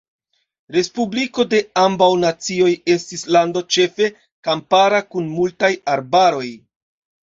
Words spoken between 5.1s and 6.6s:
kun multaj arbaroj.